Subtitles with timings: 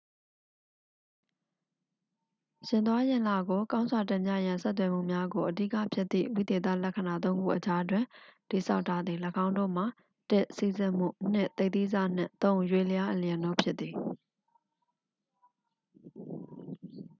[2.67, 8.05] ယာဉ်သွားယာဉ်လာကို ကောင်းစွာတင်ပြရန် ဆက်သွယ်မှုများကို အဓိကဖြစ်သည့် ဝိသေသလက္ခဏာ သုံးခုအကြားတွင်
[8.49, 9.85] တည်ဆောက်ထားသည်- ၎င်းတို့မှာ
[10.29, 13.95] ၁ စီးဆင်းမှု၊ ၂ သိပ်သည်းဆနှင့် ၃ ရွေ့လျားအလျင်တို့ဖြစ်သည်။